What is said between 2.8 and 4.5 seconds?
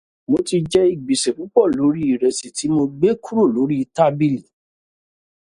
gbé kúró lórí tábìlì